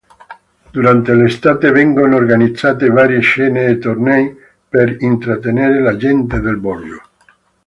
[0.73, 4.35] Durante l'estate vengono organizzate varie cene e tornei
[4.67, 7.01] per intrattenere la gente del borgo.